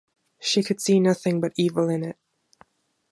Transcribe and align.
She 0.39 0.63
could 0.63 0.81
see 0.81 0.99
nothing 0.99 1.39
but 1.41 1.53
evil 1.57 1.87
in 1.87 2.03
it. 2.03 2.17